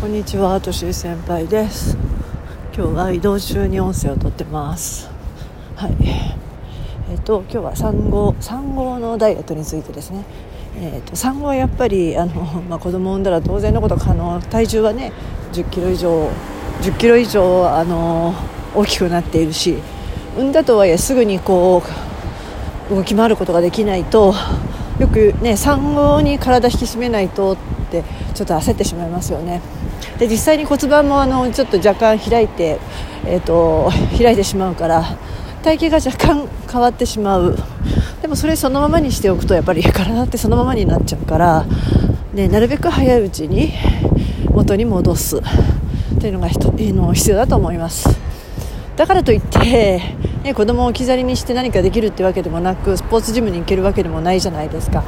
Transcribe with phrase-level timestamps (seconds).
[0.00, 1.96] こんにちは、とし先輩です。
[2.72, 5.10] 今日は移動中に音声をとってます。
[5.74, 5.96] はい。
[7.10, 10.24] えっ、と今日は産後産後のダイエットについてですね。
[10.76, 15.12] えっ、と産後はやっぱりあのまあ子供を産んだら当然のこと可能体重はね
[15.52, 16.30] 10キロ以上
[16.80, 18.34] 10キロ以上あの
[18.76, 19.78] 大きくなっているし、
[20.36, 21.82] 産んだとはいえすぐにこ
[22.88, 24.32] う動き回ることができないと
[25.00, 27.56] よくね産後に体引き締めないとっ
[27.90, 28.04] て
[28.34, 29.60] ちょっと焦ってしまいますよね。
[30.18, 32.78] で実際に骨盤もあのちょっと若干開いて、
[33.26, 35.04] えー、と開いてしまうから
[35.62, 37.56] 体型が若干変わってしまう。
[38.22, 41.66] でもそれそのままにしておくとやっぱり体ってそのままになっちゃうから、
[42.32, 43.72] ね、なるべく早いうちに
[44.50, 45.40] 元に戻す。
[46.18, 48.08] というのがの必要だと思います。
[48.96, 50.02] だからといって、
[50.42, 55.04] ね、子供を置き去りにして何かできるってわけでもなくスポーツジムに行けるわけでもないじゃないですか。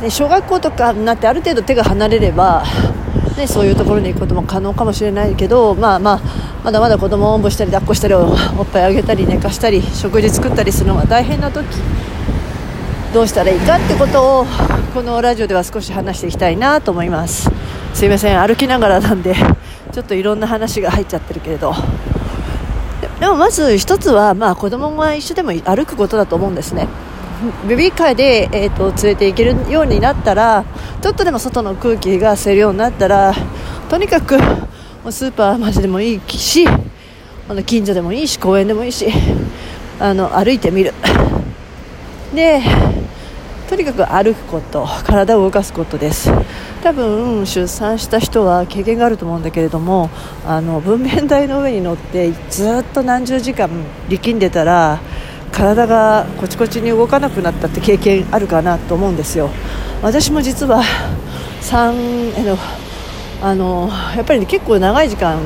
[0.00, 2.64] で小学校とかになってある程度手が離れれば
[3.40, 6.20] ね、そういうところに行くことも可能かもしれないけど、まあまあ、
[6.62, 8.28] まだまだ子供をおんぶしたり抱っこしたり おっ
[8.70, 11.66] ぱいあげたり寝かしたり食事作ったりするのが大変な時。
[13.12, 14.46] どうしたらいいかってことを
[14.94, 17.50] このラジオでは少し話していきたいなと思います。
[17.92, 19.34] すいません歩きながらなんで
[19.90, 21.74] ちょっといろんな話が入っちゃってるけれど。
[23.18, 26.86] でもまず一つは、まあ、子供が一緒でも歩くことだと思うんですね。
[27.66, 30.64] ベビーカーで、えーと、連れて行けるようになったら
[31.00, 33.32] ちょっとでも外の空気が吸えるようになったら
[33.88, 34.36] とにかく
[35.10, 39.06] スーパーまででもいいしあの近所でもいいし公園でもいいし
[39.98, 40.92] あの歩いてみる。
[42.34, 42.60] で
[43.68, 46.30] とにかく歩くこと体を動かすことです。
[46.82, 50.10] 多分出産した人は経験があると思うんだけれども
[50.46, 53.68] あの分娩台の上に乗ってずっと何十時間
[54.08, 54.98] 力んでたら
[55.52, 59.50] 体がこちこちに動かなくなったって経験あるかなと思うんですよ。
[60.02, 60.82] 私も実は
[61.62, 62.56] 3の
[63.42, 65.40] あのやっぱり、ね、結構長い時間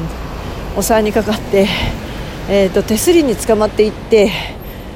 [0.77, 1.69] お産にかかって、
[2.49, 4.31] えーと、と手すりにつかまっていって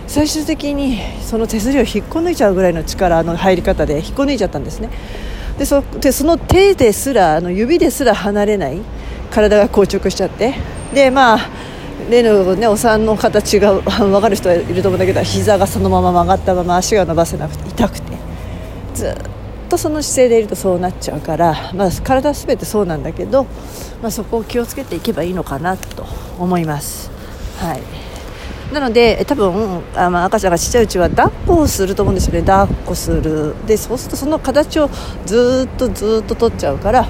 [0.08, 4.90] 最終的にその手すりを引っこ抜いちゃうぐらいの力の入り方で引っこ抜いちゃったんですね。
[5.58, 8.80] でそでその手ですらあの指ですら離れない
[9.30, 10.54] 体が硬直しちゃって。
[10.94, 11.38] でまあ
[12.10, 18.18] 例の、ね、お産の形が分かる人はいると思うんだけど膝がそのまま曲がったまま足が伸ばせなくて痛くて。
[18.94, 19.14] ずっ
[19.68, 23.44] とその姿勢でいるとそうなっちゃうから、まあ、体すべてそうなんだけど、
[24.02, 26.04] まあ、そこを気をつけていけばいいのかなと
[26.38, 27.10] 思います。
[27.58, 27.82] はい。
[28.72, 32.40] なので多分あ、まあ、赤ちゃんがちっちゃいうちは抱っこをすると思うんですよね。
[32.40, 33.54] 抱っこする。
[33.66, 34.90] でそうするとその形を
[35.26, 37.06] ずっとずっと取っちゃうからや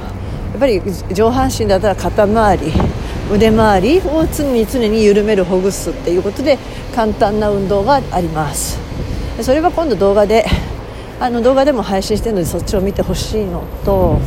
[0.57, 0.83] っぱり
[1.13, 2.73] 上半身だったら肩周り
[3.33, 6.59] 腕周りを常に常に緩めるほぐすっていうことで
[6.95, 8.79] 簡単な運動があります。
[9.43, 10.45] それは今度動画で
[11.21, 14.19] あの動画でも配信してるのでそっちを見てほしいのと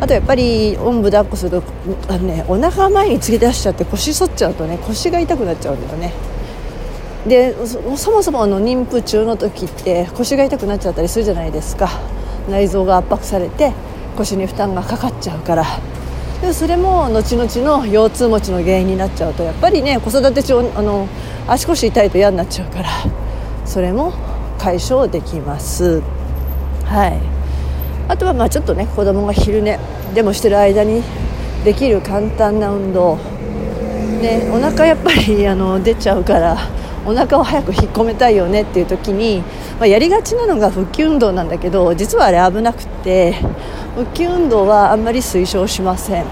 [0.00, 1.62] あとやっぱりおんぶ抱っこすると
[2.08, 6.12] あの、ね、お腹前に突き出しちゃって腰反っちゃうとね腰が痛くなっちゃうんだよね。
[7.26, 7.80] でそ
[8.12, 11.88] もそもの妊婦中の時って腰が痛くなっちゃったりするじゃないですか。
[12.48, 13.72] 内臓が圧迫されて
[14.16, 15.64] 腰に負担がかかっちゃうから。
[16.46, 21.08] でそれも後々の腰痛持ちの原因になっちゃうとやっぱりね子育て中あの
[21.48, 22.88] 足腰痛いと嫌になっちゃうから
[23.64, 24.12] それも
[24.56, 26.02] 解消できます。
[26.84, 27.20] はい。
[28.08, 29.78] あとはまあちょっとね子供が昼寝
[30.14, 31.02] でもしてる間に
[31.64, 33.16] できる簡単な運動。
[33.16, 36.56] ねお腹やっぱりあの出ちゃうから
[37.06, 39.42] お腹を早く引っ込めたいよねっていう時に、
[39.78, 43.34] まあ、やりがちなのが腹筋運動なんだけど実はあれ危なくて
[43.94, 46.26] 腹筋運動はあんまり推奨しません。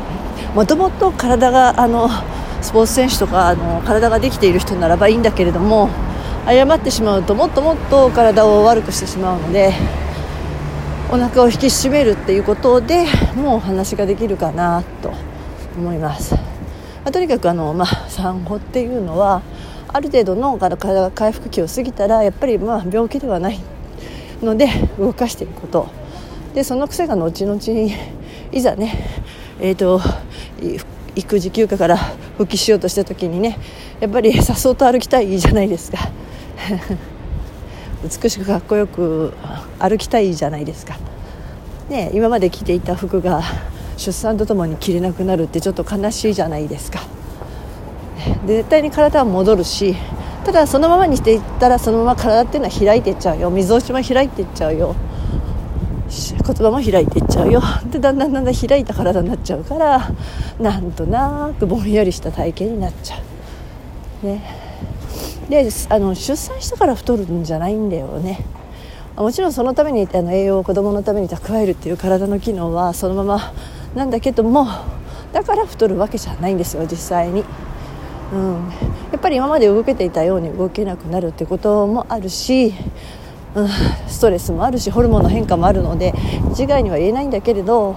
[0.55, 2.09] もともと体があの
[2.63, 5.89] スポーツ選手とかあの体ができている人ならばいいんだけれども
[6.47, 9.73] 誤ってしまうともっともっと体を悪くしてしまうので
[11.11, 15.13] お腹を引き締めるっていうことでもうお話ができるかなと
[15.77, 16.35] 思います、
[17.05, 19.43] ま、とにかくあの、まあ、産後っていうのは
[19.95, 23.61] ある程度の体が回復期を過ぎたらやっぱりまあ病気ではない
[24.43, 24.67] ので
[24.99, 25.87] 動かしていくこと。
[26.53, 27.61] でその癖が後々
[28.53, 28.93] いざね
[29.61, 30.01] えーと、
[31.15, 33.57] 育児休暇から復帰しようとした時にね
[34.01, 35.99] やっぱりさっそうと歩きたいじゃないですか。
[38.03, 39.33] 美しくかっこよく
[39.79, 40.99] 歩きたいじゃないですか、
[41.89, 43.43] ね、今まで着ていた服が
[43.97, 47.01] 出産とともに着れなくなるってちょっと悲しいじゃないですか。
[48.47, 49.95] 絶対に体は戻るし
[50.45, 53.51] ただそのままにしていったらそのまま体っていうのは開いていっちゃうよ。
[53.51, 54.95] みぞおちも開いていっちゃうよ。
[56.09, 57.63] 言葉も開いていっちゃうよ。
[57.91, 60.11] でだんだんだんだん開いた体になっちゃうから
[60.61, 63.17] なんとなくぼんやりした体型になっちゃ
[64.23, 64.27] う。
[64.27, 64.43] ね。
[65.49, 68.45] であの出産したから太るんじゃないんだよね。
[69.17, 73.53] もちろんそのためにあの栄養を子供のために蓄えるっていう体の機能はそのまま
[73.95, 74.67] なんだけども
[75.33, 77.45] だから太るわけじゃないんですよ実際に。
[78.35, 78.69] うん、
[79.13, 82.75] やっぱり今まで動けていたように動けなくなるってこともあるし、
[83.55, 83.69] うん、
[84.09, 86.13] ストレスもあるしホルモンの変化もあるので
[86.53, 87.95] 一概には言えないんだけれど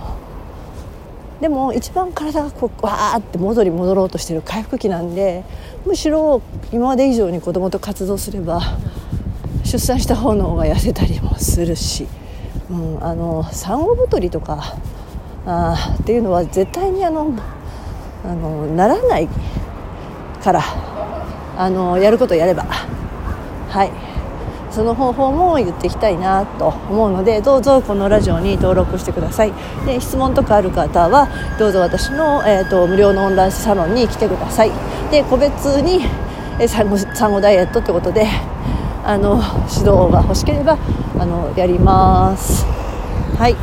[1.42, 5.44] でも一番体がこうわーって戻り戻ろうとしてる回復期なんで
[5.86, 6.42] むしろ
[6.72, 8.62] 今まで以上に子供と活動すれば
[9.63, 12.07] 出産した方の方が痩せたりもするし、
[12.69, 14.78] うん、あの産後太りとか
[15.45, 17.33] あっていうのは絶対にあの
[18.24, 19.30] あのならない
[20.44, 20.62] から
[21.57, 23.92] あのやることやればはい。
[24.72, 29.54] その方法も言っていきたいなと思うのでどうぞこのラジオに登録してください。
[29.88, 34.72] で質問とかある方はどうぞ私の、えーと、無料のオンラインサロンに来てください。
[35.10, 36.06] で個別に、
[36.68, 38.28] 産後産後ダイエットってことで
[39.04, 40.78] あの指導が欲しければ
[41.18, 42.63] あのやります。
[43.38, 43.56] はい。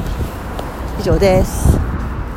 [0.99, 1.84] 以上です。